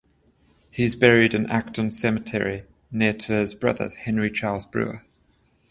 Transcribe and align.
He 0.71 0.83
is 0.83 0.95
buried 0.95 1.35
in 1.35 1.47
Acton 1.51 1.91
Cemetery 1.91 2.63
near 2.91 3.13
to 3.13 3.33
his 3.33 3.53
brother 3.53 3.87
Henry 3.89 4.31
Charles 4.31 4.65
Brewer. 4.65 5.03